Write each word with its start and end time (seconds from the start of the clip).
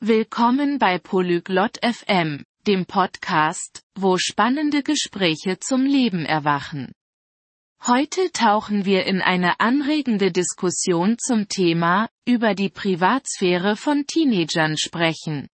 Willkommen 0.00 0.78
bei 0.78 1.00
Polyglot 1.00 1.80
FM, 1.82 2.44
dem 2.68 2.86
Podcast, 2.86 3.82
wo 3.96 4.16
spannende 4.16 4.84
Gespräche 4.84 5.58
zum 5.58 5.84
Leben 5.84 6.24
erwachen. 6.24 6.92
Heute 7.84 8.30
tauchen 8.30 8.84
wir 8.84 9.06
in 9.06 9.20
eine 9.20 9.58
anregende 9.58 10.30
Diskussion 10.30 11.16
zum 11.18 11.48
Thema, 11.48 12.08
über 12.24 12.54
die 12.54 12.68
Privatsphäre 12.68 13.74
von 13.74 14.06
Teenagern 14.06 14.76
sprechen. 14.78 15.48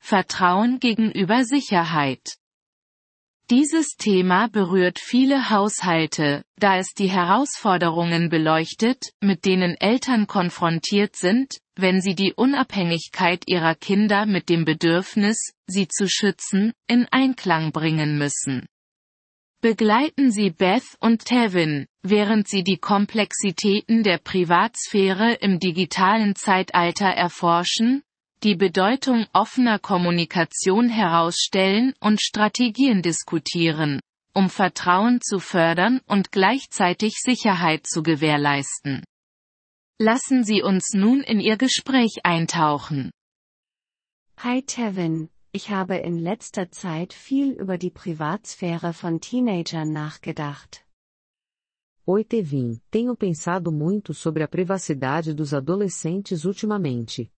Vertrauen 0.00 0.78
gegenüber 0.78 1.44
Sicherheit. 1.44 2.38
Dieses 3.50 3.96
Thema 3.98 4.48
berührt 4.48 4.98
viele 4.98 5.50
Haushalte, 5.50 6.42
da 6.56 6.78
es 6.78 6.94
die 6.94 7.10
Herausforderungen 7.10 8.28
beleuchtet, 8.28 9.12
mit 9.20 9.44
denen 9.44 9.74
Eltern 9.74 10.26
konfrontiert 10.26 11.16
sind, 11.16 11.58
wenn 11.74 12.00
sie 12.00 12.14
die 12.14 12.32
Unabhängigkeit 12.32 13.44
ihrer 13.46 13.74
Kinder 13.74 14.26
mit 14.26 14.48
dem 14.48 14.64
Bedürfnis, 14.64 15.52
sie 15.66 15.88
zu 15.88 16.08
schützen, 16.08 16.72
in 16.86 17.06
Einklang 17.10 17.72
bringen 17.72 18.16
müssen. 18.16 18.66
Begleiten 19.60 20.32
Sie 20.32 20.50
Beth 20.50 20.96
und 20.98 21.24
Tevin, 21.24 21.86
während 22.02 22.48
sie 22.48 22.64
die 22.64 22.78
Komplexitäten 22.78 24.02
der 24.02 24.18
Privatsphäre 24.18 25.34
im 25.34 25.60
digitalen 25.60 26.34
Zeitalter 26.34 27.06
erforschen, 27.06 28.02
die 28.42 28.56
Bedeutung 28.56 29.26
offener 29.32 29.78
Kommunikation 29.78 30.88
herausstellen 30.88 31.94
und 32.00 32.20
Strategien 32.20 33.00
diskutieren, 33.00 34.00
um 34.34 34.50
Vertrauen 34.50 35.20
zu 35.20 35.38
fördern 35.38 36.00
und 36.06 36.32
gleichzeitig 36.32 37.14
Sicherheit 37.22 37.86
zu 37.86 38.02
gewährleisten. 38.02 39.04
Lassen 40.00 40.42
Sie 40.42 40.62
uns 40.62 40.92
nun 40.92 41.20
in 41.20 41.38
Ihr 41.38 41.56
Gespräch 41.56 42.24
eintauchen. 42.24 43.12
Hi 44.38 44.62
Tevin, 44.62 45.28
ich 45.52 45.70
habe 45.70 45.98
in 45.98 46.18
letzter 46.18 46.72
Zeit 46.72 47.12
viel 47.12 47.52
über 47.52 47.78
die 47.78 47.90
Privatsphäre 47.90 48.92
von 48.92 49.20
Teenagern 49.20 49.92
nachgedacht. 49.92 50.84
Oi 52.04 52.24
Tevin, 52.24 52.80
tenho 52.90 53.14
pensado 53.14 53.70
muito 53.70 54.12
sobre 54.12 54.42
a 54.42 54.48
privacidade 54.48 55.36
dos 55.36 55.54
adolescentes 55.54 56.44
ultimamente. 56.44 57.30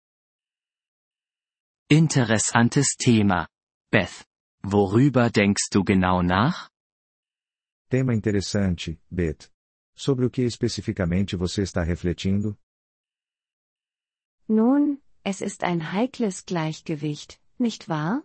Interessantes 1.94 2.96
Thema. 2.98 3.46
Beth, 3.92 4.26
worüber 4.64 5.30
denkst 5.30 5.68
du 5.70 5.84
genau 5.84 6.22
nach? 6.22 6.68
Tema 7.88 8.12
interessante, 8.12 8.98
Beth. 9.08 9.48
Sobre 9.94 10.26
o 10.26 10.30
que 10.30 10.42
especificamente 10.42 11.36
você 11.36 11.62
está 11.62 11.84
refletindo? 11.84 12.58
Nun, 14.48 14.98
es 15.22 15.40
ist 15.40 15.62
ein 15.62 15.92
heikles 15.92 16.46
Gleichgewicht, 16.46 17.40
nicht 17.58 17.88
wahr? 17.88 18.24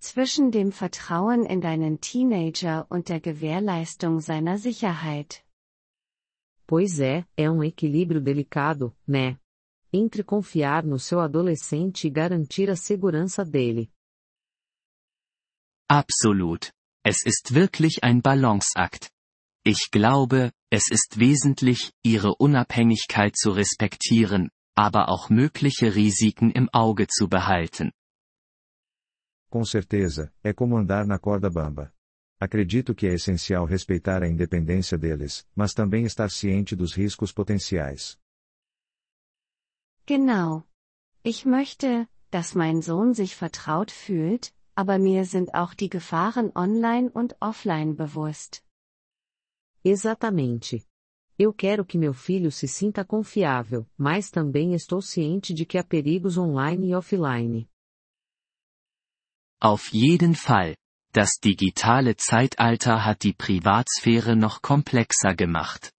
Zwischen 0.00 0.50
dem 0.50 0.70
Vertrauen 0.70 1.46
in 1.46 1.62
deinen 1.62 2.02
Teenager 2.02 2.86
und 2.90 3.08
der 3.08 3.20
Gewährleistung 3.20 4.20
seiner 4.20 4.58
Sicherheit. 4.58 5.42
Pois 6.66 6.98
é, 7.00 7.24
é 7.38 7.50
um 7.50 7.62
equilíbrio 7.62 8.20
delicado, 8.20 8.94
né? 9.06 9.38
Entre 9.92 10.22
confiar 10.22 10.84
no 10.84 10.98
seu 10.98 11.20
adolescente 11.20 12.06
e 12.06 12.10
garantir 12.10 12.68
a 12.68 12.76
segurança 12.76 13.44
dele. 13.44 13.90
Absolut. 15.90 16.70
Es 17.04 17.24
ist 17.24 17.54
wirklich 17.54 18.04
ein 18.04 18.20
Balanceakt. 18.20 19.10
Ich 19.64 19.90
glaube, 19.90 20.52
es 20.70 20.90
ist 20.90 21.18
wesentlich, 21.18 21.92
ihre 22.04 22.34
Unabhängigkeit 22.38 23.36
zu 23.36 23.50
respektieren, 23.50 24.50
aber 24.76 25.08
auch 25.08 25.30
mögliche 25.30 25.94
Risiken 25.94 26.50
im 26.50 26.68
Auge 26.72 27.06
zu 27.06 27.28
behalten. 27.28 27.92
Com 29.50 29.64
certeza, 29.64 30.30
é 30.44 30.52
como 30.52 30.76
andar 30.76 31.06
na 31.06 31.18
corda 31.18 31.48
bamba. 31.48 31.90
Acredito 32.38 32.94
que 32.94 33.06
é 33.06 33.14
essencial 33.14 33.64
respeitar 33.64 34.22
a 34.22 34.28
independência 34.28 34.98
deles, 34.98 35.46
mas 35.56 35.72
também 35.72 36.04
estar 36.04 36.30
ciente 36.30 36.76
dos 36.76 36.92
riscos 36.92 37.32
potenciais. 37.32 38.18
Genau. 40.08 40.64
Ich 41.22 41.44
möchte, 41.44 42.08
dass 42.30 42.54
mein 42.54 42.80
Sohn 42.80 43.12
sich 43.12 43.36
vertraut 43.36 43.90
fühlt, 43.90 44.54
aber 44.74 44.98
mir 44.98 45.26
sind 45.26 45.52
auch 45.52 45.74
die 45.74 45.90
Gefahren 45.90 46.50
online 46.54 47.10
und 47.10 47.36
offline 47.40 47.94
bewusst. 47.94 48.64
Exatamente. 49.84 50.82
Eu 51.38 51.52
quero 51.52 51.84
que 51.84 51.98
meu 51.98 52.14
filho 52.14 52.50
se 52.50 52.66
sinta 52.66 53.04
confiável, 53.04 53.86
mas 53.98 54.30
também 54.30 54.72
estou 54.72 55.02
ciente 55.02 55.52
de 55.52 55.66
que 55.66 55.76
há 55.76 55.84
perigos 55.84 56.38
online 56.38 56.86
e 56.86 56.94
offline. 56.94 57.68
Auf 59.60 59.92
jeden 59.92 60.34
Fall. 60.34 60.74
Das 61.12 61.38
digitale 61.38 62.16
Zeitalter 62.16 63.04
hat 63.04 63.24
die 63.24 63.34
Privatsphäre 63.34 64.34
noch 64.34 64.62
komplexer 64.62 65.34
gemacht. 65.34 65.92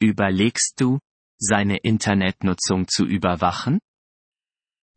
Überlegst 0.00 0.74
du, 0.80 1.00
seine 1.38 1.78
Internetnutzung 1.82 2.86
zu 2.88 3.04
überwachen? 3.04 3.78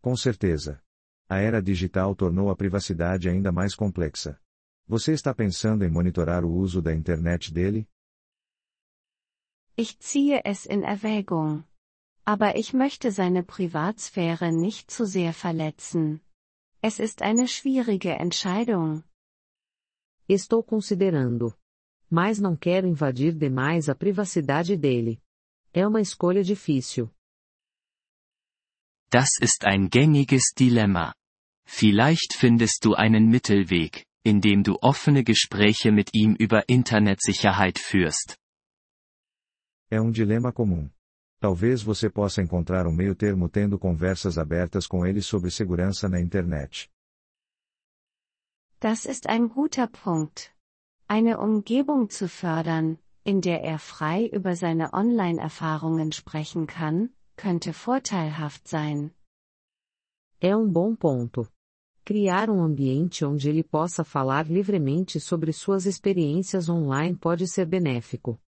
Com 0.02 0.16
certeza. 0.16 0.82
A 1.30 1.40
era 1.40 1.62
digital 1.62 2.16
tornou 2.16 2.50
a 2.50 2.56
privacidade 2.56 3.30
ainda 3.30 3.52
mais 3.52 3.76
complexa. 3.76 4.40
Você 4.88 5.14
está 5.14 5.34
pensando 5.34 5.84
em 5.86 5.90
monitorar 5.90 6.44
o 6.44 6.52
uso 6.52 6.82
da 6.82 6.92
internet 6.94 7.54
dele? 7.54 7.88
Ich 9.78 10.00
ziehe 10.00 10.42
es 10.44 10.66
in 10.66 10.84
Erwägung. 10.84 11.64
Aber 12.26 12.56
ich 12.58 12.74
möchte 12.74 13.12
seine 13.12 13.44
Privatsphäre 13.44 14.52
nicht 14.52 14.92
zu 14.92 15.06
sehr 15.06 15.34
verletzen. 15.34 16.22
Es 16.82 17.00
ist 17.00 17.22
eine 17.22 17.48
schwierige 17.48 18.12
Entscheidung. 18.12 19.04
Estou 20.28 20.64
considerando. 20.64 21.54
Mas 22.10 22.40
não 22.40 22.56
quero 22.56 22.88
invadir 22.88 23.34
demais 23.34 23.90
a 23.90 23.96
privacidade 23.96 24.76
dele. 24.78 25.22
É 25.74 25.85
uma 25.85 26.02
escolha 26.02 26.44
difícil. 26.44 27.09
Das 29.12 29.30
ist 29.41 29.66
ein 29.66 29.90
gängiges 29.90 30.53
Dilemma. 30.57 31.13
Vielleicht 31.66 32.34
findest 32.34 32.84
du 32.85 32.96
einen 32.96 33.30
Mittelweg, 33.30 34.06
indem 34.24 34.63
du 34.63 34.78
offene 34.81 35.24
Gespräche 35.24 35.91
mit 35.91 36.09
ihm 36.13 36.35
über 36.35 36.68
Internetsicherheit 36.68 37.79
führst. 37.79 38.35
É 39.91 40.00
um 40.00 40.12
dilema 40.12 40.52
comum. 40.52 40.91
Talvez 41.40 41.81
você 41.81 42.09
possa 42.09 42.41
encontrar 42.41 42.85
um 42.85 42.91
meio 42.91 43.16
termo 43.16 43.47
tendo 43.50 43.79
conversas 43.79 44.38
abertas 44.38 44.85
com 44.88 45.06
ele 45.06 45.22
sobre 45.22 45.50
segurança 45.50 46.09
na 46.09 46.19
internet. 46.19 46.90
Das 48.79 49.06
ist 49.06 49.28
ein 49.28 49.47
guter 49.47 49.88
Punkt. 49.88 50.53
Eine 51.08 51.40
Umgebung 51.40 52.09
zu 52.09 52.28
fördern, 52.28 53.00
in 53.29 53.41
der 53.41 53.62
er 53.63 53.78
frei 53.78 54.25
über 54.25 54.56
seine 54.56 54.91
Online-Erfahrungen 54.91 56.12
sprechen 56.12 56.66
kann, 56.66 57.09
könnte 57.35 57.73
vorteilhaft 57.73 58.67
sein. 58.67 59.12
É 60.41 60.56
um 60.56 60.73
bom 60.73 60.95
ponto. 60.95 61.47
Criar 62.03 62.50
um 62.50 62.62
ambiente 62.63 63.23
onde 63.25 63.47
ele 63.47 63.63
possa 63.63 64.03
falar 64.03 64.50
livremente 64.50 65.19
sobre 65.19 65.53
suas 65.53 65.85
experiências 65.85 66.69
online 66.69 67.17
pode 67.17 67.45
ser 67.45 67.67
benéfico. 67.67 68.40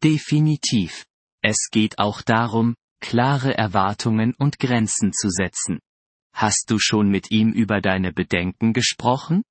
Definitiv. 0.00 1.04
Es 1.42 1.68
geht 1.72 1.98
auch 1.98 2.22
darum, 2.22 2.76
klare 3.00 3.58
Erwartungen 3.58 4.34
und 4.38 4.60
Grenzen 4.60 5.12
zu 5.12 5.30
setzen. 5.30 5.80
Hast 6.32 6.70
du 6.70 6.78
schon 6.78 7.10
mit 7.10 7.32
ihm 7.32 7.50
über 7.52 7.80
deine 7.80 8.12
Bedenken 8.12 8.72
gesprochen? 8.72 9.42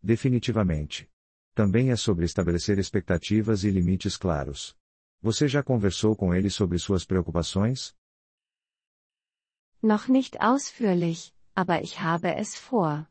Definitivamente. 0.00 1.11
Também 1.54 1.90
é 1.90 1.96
sobre 1.96 2.24
estabelecer 2.24 2.78
expectativas 2.78 3.64
e 3.64 3.70
limites 3.70 4.16
claros. 4.16 4.74
Você 5.20 5.46
já 5.46 5.62
conversou 5.62 6.16
com 6.16 6.34
ele 6.34 6.50
sobre 6.50 6.78
suas 6.78 7.04
preocupações? 7.04 7.94
Noch 9.82 10.08
nicht 10.08 10.40
ausführlich, 10.40 11.34
aber 11.54 11.82
ich 11.82 12.00
habe 12.00 12.28
es 12.28 12.56
vor. 12.56 13.06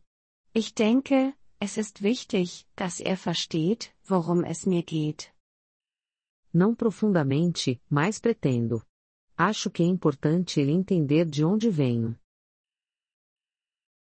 Ich 0.54 0.74
denke, 0.74 1.34
es 1.60 1.78
ist 1.78 2.02
wichtig, 2.02 2.66
dass 2.76 3.00
er 3.00 3.18
versteht, 3.18 3.94
worum 4.06 4.44
es 4.44 4.66
mir 4.66 4.84
geht. 4.84 5.32
Não 6.54 6.76
profundamente, 6.76 7.80
mas 7.90 8.20
pretendo. 8.20 8.82
Acho 9.38 9.70
que 9.70 9.84
é 9.84 9.86
importante 9.86 10.60
ele 10.60 10.72
entender 10.72 11.26
de 11.26 11.46
onde 11.46 11.70
venho. 11.70 12.18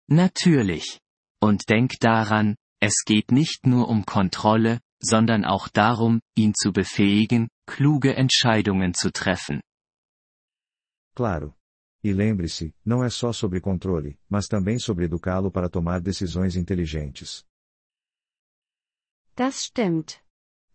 Natürlich. 0.09 1.00
Und 1.44 1.65
denk 1.67 1.97
daran, 2.00 2.56
es 2.79 3.03
geht 3.06 3.31
nicht 3.31 3.65
nur 3.65 3.89
um 3.89 4.06
Kontrolle, 4.06 4.79
sondern 5.00 5.45
auch 5.45 5.68
darum, 5.68 6.21
ihn 6.35 6.53
zu 6.53 6.71
befähigen, 6.71 7.50
kluge 7.65 8.15
Entscheidungen 8.15 8.94
zu 8.94 9.12
treffen. 9.12 9.62
Claro. 11.15 11.53
E 12.03 12.13
lembre-se, 12.13 12.74
não 12.85 13.03
é 13.03 13.09
só 13.09 13.33
sobre 13.33 13.59
controle, 13.59 14.19
mas 14.29 14.47
também 14.47 14.77
sobre 14.79 15.06
educá-lo 15.06 15.51
para 15.51 15.69
tomar 15.69 16.00
decisões 16.00 16.56
inteligentes. 16.56 17.44
Das 19.35 19.65
stimmt. 19.65 20.23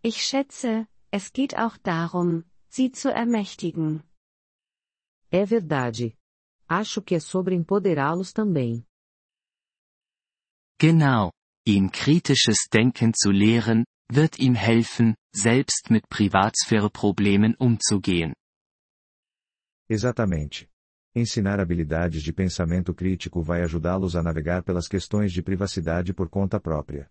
Ich 0.02 0.25
schätze, 0.25 0.87
es 1.10 1.32
geht 1.32 1.56
auch 1.56 1.76
darum, 1.78 2.44
sie 2.69 2.90
zu 2.90 3.08
ermächtigen. 3.10 4.02
É 5.31 5.46
verdade. 5.46 6.16
Acho 6.69 7.00
que 7.02 7.14
é 7.14 7.20
sobre 7.20 7.55
empoderá-los 7.55 8.32
também. 8.32 8.84
Genau. 10.78 11.32
Ihn 11.64 11.90
kritisches 11.92 12.68
Denken 12.72 13.14
zu 13.14 13.30
lehren, 13.30 13.84
wird 14.10 14.38
ihm 14.38 14.54
helfen, 14.54 15.14
selbst 15.32 15.90
mit 15.90 16.08
Privatsphäre-Problemen 16.08 17.54
umzugehen. 17.54 18.34
Exatamente. 19.88 20.68
Ensinar 21.14 21.60
habilidades 21.60 22.22
de 22.24 22.32
pensamento 22.32 22.92
crítico 22.94 23.42
vai 23.42 23.62
ajudá-los 23.62 24.16
a 24.16 24.22
navegar 24.22 24.64
pelas 24.64 24.88
questões 24.88 25.32
de 25.32 25.42
privacidade 25.42 26.12
por 26.12 26.28
conta 26.28 26.58
própria. 26.58 27.08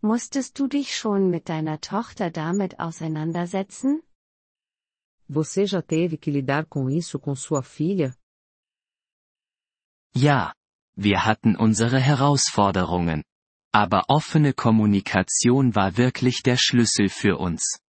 Musstest 0.00 0.58
du 0.58 0.68
dich 0.68 0.94
schon 0.94 1.28
mit 1.28 1.48
deiner 1.48 1.80
Tochter 1.80 2.30
damit 2.30 2.74
auseinandersetzen? 2.78 4.02
Você 5.28 5.66
já 5.66 5.82
teve 5.82 6.16
que 6.16 6.30
lidar 6.30 6.66
com 6.66 6.88
isso 6.88 7.18
com 7.18 7.34
sua 7.34 7.62
filha? 7.62 8.14
Ja. 10.16 10.54
Wir 10.96 11.24
hatten 11.24 11.56
unsere 11.56 11.98
Herausforderungen. 12.00 13.22
Aber 13.72 14.04
offene 14.08 14.52
Kommunikation 14.52 15.74
war 15.74 15.96
wirklich 15.96 16.42
der 16.42 16.56
Schlüssel 16.56 17.08
für 17.08 17.38
uns. 17.38 17.80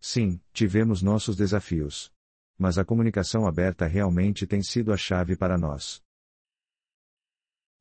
Sim, 0.00 0.40
tivemos 0.52 1.02
nossos 1.02 1.36
desafios. 1.36 2.12
Mas 2.56 2.78
a 2.78 2.84
comunicação 2.84 3.46
aberta 3.46 3.86
realmente 3.86 4.46
tem 4.46 4.62
sido 4.62 4.92
a 4.92 4.96
chave 4.96 5.36
para 5.36 5.58
nós. 5.58 6.00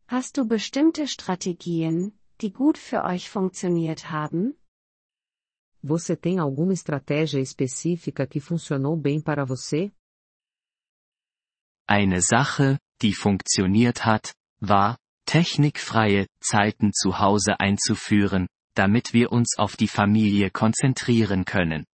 Hast 0.07 0.37
du 0.37 0.45
bestimmte 0.45 1.05
Strategien, 1.05 2.13
die 2.41 2.49
gut 2.49 2.77
für 2.79 3.03
euch 3.03 3.29
funktioniert 3.29 4.05
haben? 4.11 4.55
Você 5.83 6.15
tem 6.15 6.39
alguma 6.39 6.73
estratégia 6.73 7.39
específica 7.39 8.25
que 8.25 8.39
funcionou 8.39 8.97
bem 8.97 9.21
para 9.21 9.45
você? 9.45 9.91
Eine 11.87 12.21
Sache, 12.21 12.79
die 13.01 13.13
funktioniert 13.13 14.05
hat, 14.05 14.33
war, 14.59 14.97
technikfreie 15.25 16.27
Zeiten 16.39 16.94
zu 16.94 17.19
Hause 17.19 17.59
einzuführen, 17.59 18.47
damit 18.75 19.13
wir 19.13 19.31
uns 19.31 19.57
auf 19.57 19.75
die 19.75 19.88
Familie 19.88 20.49
konzentrieren 20.51 21.45
können. 21.45 21.85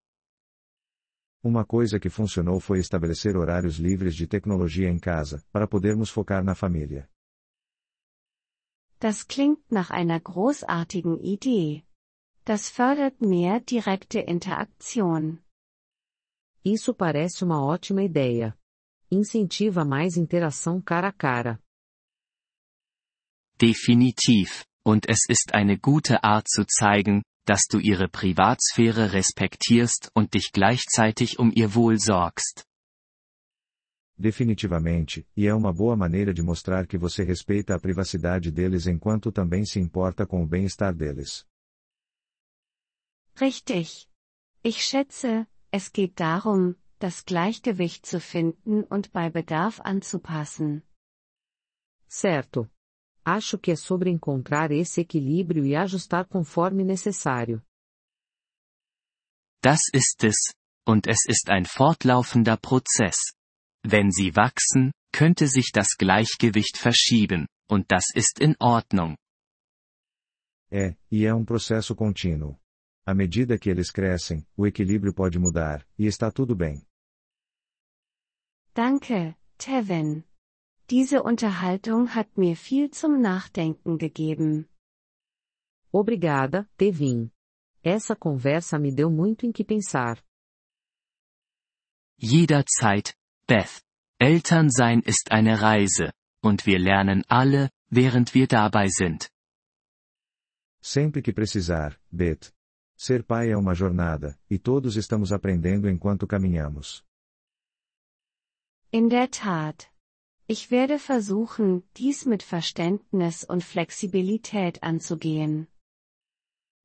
Uma 1.42 1.66
coisa 1.66 2.00
que 2.00 2.10
funcionou 2.10 2.62
foi 2.62 2.80
estabelecer 2.80 3.36
horários 3.36 3.78
livres 3.78 4.16
de 4.16 4.28
tecnologia 4.28 4.90
em 4.90 4.98
casa, 4.98 5.44
para 5.52 5.68
podermos 5.68 6.10
focar 6.10 6.42
na 6.42 6.56
família. 6.56 7.10
Das 9.00 9.28
klingt 9.28 9.70
nach 9.70 9.90
einer 9.90 10.22
großartigen 10.22 11.20
Idee. 11.20 11.84
Das 12.46 12.70
fördert 12.70 13.20
mehr 13.20 13.60
direkte 13.60 14.20
Interaktion. 14.20 15.40
Isso 16.64 16.94
parece 16.94 17.44
uma 17.44 17.62
ótima 17.62 18.02
ideia. 18.02 18.58
Incentiva 19.14 19.86
mais 19.86 20.18
interação 20.18 20.82
cara 20.82 21.10
a 21.10 21.12
cara. 21.14 21.60
Definitiv, 23.60 24.66
und 24.84 25.06
es 25.08 25.30
ist 25.30 25.54
eine 25.54 25.78
gute 25.78 26.24
Art 26.24 26.48
zu 26.50 26.66
zeigen, 26.66 27.22
dass 27.46 27.68
du 27.70 27.78
ihre 27.78 28.10
Privatsphäre 28.10 29.14
respektierst 29.14 30.10
und 30.16 30.34
dich 30.34 30.52
gleichzeitig 30.52 31.38
um 31.38 31.52
ihr 31.54 31.76
Wohl 31.76 32.00
sorgst. 32.00 32.66
Definitivamente, 34.18 35.28
e 35.38 35.46
é 35.46 35.54
uma 35.54 35.72
boa 35.72 35.96
maneira 35.96 36.34
de 36.34 36.42
mostrar 36.42 36.88
que 36.88 36.98
você 36.98 37.24
respeita 37.24 37.76
a 37.76 37.80
privacidade 37.80 38.52
deles 38.52 38.88
enquanto 38.88 39.32
também 39.32 39.64
se 39.64 39.80
importa 39.80 40.26
com 40.26 40.42
o 40.42 40.48
bem-estar 40.48 40.96
deles. 40.96 41.46
Richtig. 43.40 44.10
Ich 44.64 44.84
schätze, 44.84 45.46
es 45.72 45.92
geht 45.92 46.20
darum, 46.20 46.76
das 47.04 47.26
Gleichgewicht 47.26 48.06
zu 48.06 48.22
finden 48.22 48.86
und 48.86 49.12
bei 49.12 49.30
Bedarf 49.30 49.82
anzupassen. 49.82 50.84
Certo. 52.08 52.70
Acho 53.26 53.58
que 53.58 53.72
é 53.72 53.76
sobre 53.76 54.10
encontrar 54.10 54.72
esse 54.72 55.02
equilíbrio 55.02 55.66
e 55.66 55.76
ajustar 55.76 56.26
conforme 56.26 56.86
necessário. 56.86 57.62
Das 59.62 59.82
ist 59.94 60.24
es, 60.24 60.54
und 60.88 61.08
es 61.08 61.26
ist 61.28 61.50
ein 61.50 61.66
fortlaufender 61.66 62.56
Prozess. 62.56 63.18
Wenn 63.86 64.10
sie 64.10 64.38
wachsen, 64.38 64.94
könnte 65.12 65.48
sich 65.48 65.72
das 65.74 65.98
Gleichgewicht 65.98 66.78
verschieben, 66.78 67.48
und 67.70 67.92
das 67.92 68.06
ist 68.16 68.40
in 68.40 68.56
Ordnung. 68.62 69.18
É, 70.72 70.96
e 71.12 71.26
é 71.26 71.34
um 71.34 71.44
processo 71.44 71.94
contínuo. 71.96 72.58
À 73.06 73.14
medida 73.14 73.58
que 73.58 73.70
eles 73.70 73.92
crescem, 73.92 74.48
o 74.56 74.66
equilíbrio 74.66 75.14
pode 75.14 75.38
mudar, 75.38 75.86
e 76.00 76.06
está 76.06 76.32
tudo 76.32 76.56
bem. 76.56 76.82
Danke, 78.76 79.36
Tevin. 79.60 80.24
Diese 80.90 81.22
Unterhaltung 81.22 82.16
hat 82.16 82.38
mir 82.38 82.56
viel 82.56 82.90
zum 82.90 83.22
Nachdenken 83.22 83.98
gegeben. 84.00 84.68
Obrigada, 85.92 86.68
Tevin. 86.78 87.32
Essa 87.84 88.16
conversa 88.16 88.80
me 88.80 88.92
deu 88.92 89.12
muito 89.12 89.46
em 89.46 89.52
que 89.52 89.64
pensar. 89.64 90.18
Jederzeit, 92.18 93.16
Beth. 93.48 93.84
Elternsein 94.20 95.02
ist 95.02 95.32
eine 95.32 95.62
Reise, 95.62 96.14
und 96.42 96.66
wir 96.66 96.80
lernen 96.80 97.24
alle, 97.28 97.70
während 97.90 98.34
wir 98.34 98.48
dabei 98.48 98.88
sind. 98.88 99.30
Sempre 100.82 101.22
que 101.22 101.34
precisar, 101.34 102.00
Beth. 102.12 102.54
Ser 102.96 103.24
pai 103.24 103.52
é 103.52 103.58
uma 103.58 103.74
jornada, 103.74 104.40
e 104.50 104.58
todos 104.58 104.96
estamos 104.96 105.32
aprendendo 105.32 105.88
enquanto 105.88 106.26
caminhamos. 106.26 107.04
In 108.96 109.10
der 109.10 109.32
Tat. 109.32 109.90
Ich 110.46 110.70
werde 110.70 111.00
versuchen, 111.00 111.82
dies 111.98 112.26
mit 112.26 112.44
Verständnis 112.44 113.44
und 113.44 113.64
Flexibilität 113.64 114.84
anzugehen. 114.84 115.68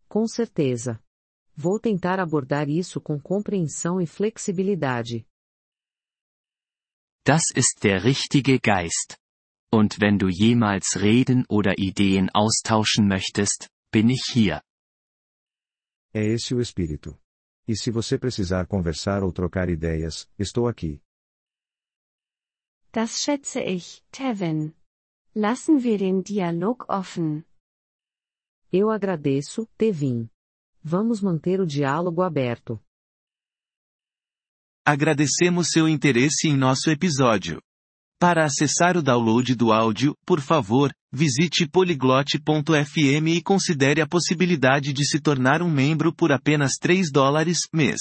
Com 0.09 0.27
certeza. 0.27 1.05
Vou 1.55 1.79
tentar 1.79 2.19
abordar 2.19 2.67
isso 2.67 2.99
com 2.99 3.21
compreensão 3.21 4.01
e 4.01 4.07
flexibilidade. 4.07 5.27
Das 7.27 7.51
ist 7.55 7.81
der 7.83 8.05
richtige 8.05 8.59
Geist. 8.59 9.19
Und 9.71 10.01
wenn 10.01 10.17
du 10.17 10.31
jemals 10.31 10.97
reden 10.97 11.45
oder 11.47 11.75
Ideen 11.79 12.31
austauschen 12.31 13.07
möchtest, 13.07 13.69
bin 13.93 14.09
ich 14.09 14.25
hier. 14.33 14.63
É 16.15 16.25
esse 16.25 16.55
o 16.55 16.61
espírito. 16.63 17.21
E 17.67 17.77
se 17.77 17.91
você 17.91 18.17
precisar 18.17 18.67
conversar 18.67 19.23
ou 19.23 19.31
trocar 19.31 19.69
ideias, 19.69 20.27
estou 20.39 20.67
aqui. 20.67 21.03
Das 22.91 23.23
schätze 23.23 23.61
ich, 23.61 24.03
Tevin. 24.11 24.73
Lassen 25.35 25.83
wir 25.83 25.99
den 25.99 26.23
Dialog 26.23 26.85
offen. 26.89 27.45
Eu 28.73 28.91
agradeço, 28.91 29.69
Tevin. 29.77 30.29
Vamos 30.83 31.21
manter 31.21 31.61
o 31.61 31.67
diálogo 31.67 32.23
aberto. 32.23 32.81
Agradecemos 34.87 35.69
seu 35.71 35.87
interesse 35.87 36.49
em 36.49 36.57
nosso 36.57 36.91
episódio. 36.91 37.61
Para 38.19 38.45
acessar 38.45 38.97
o 38.97 39.03
download 39.03 39.55
do 39.55 39.71
áudio, 39.71 40.17
por 40.27 40.41
favor, 40.41 40.91
visite 41.13 41.69
poliglote.fm 41.69 43.29
e 43.29 43.43
considere 43.43 44.01
a 44.01 44.09
possibilidade 44.09 44.93
de 44.95 45.07
se 45.07 45.21
tornar 45.21 45.63
um 45.63 45.71
membro 45.71 46.13
por 46.13 46.33
apenas 46.33 46.73
3 46.81 47.13
dólares 47.13 47.59
mês. 47.73 48.01